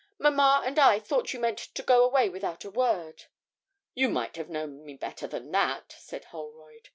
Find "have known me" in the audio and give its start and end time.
4.35-4.95